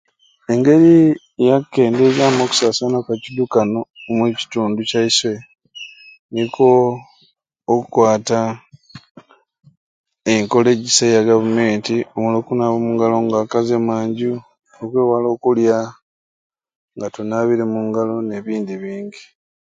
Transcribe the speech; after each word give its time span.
Engeri 0.53 0.91
yakukendezamu 1.47 2.39
akusasana 2.45 2.97
kwa 3.05 3.15
kidukano 3.23 3.79
omu 4.09 4.23
kitundu 4.39 4.79
kyaiswe 4.89 5.33
niko 6.33 6.69
okwata 7.73 8.39
enkola 10.33 10.67
egyisai 10.71 11.09
eya 11.09 11.25
government 11.29 11.85
omuli 12.15 12.35
okunaaba 12.37 12.77
engalo 12.89 13.17
nga 13.23 13.37
wakazwa 13.41 13.73
emanju 13.81 14.31
okwewala 14.81 15.27
okulya 15.35 15.77
nga 16.95 17.07
tanabire 17.13 17.63
omungalo 17.67 18.13
nebindi 18.21 18.73
bingi 18.83 19.21